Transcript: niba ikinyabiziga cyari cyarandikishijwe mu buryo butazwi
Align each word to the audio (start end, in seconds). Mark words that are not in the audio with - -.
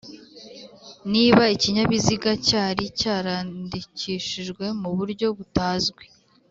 niba 1.11 1.43
ikinyabiziga 1.55 2.31
cyari 2.47 2.83
cyarandikishijwe 2.99 4.65
mu 4.81 4.89
buryo 4.97 5.27
butazwi 5.37 6.05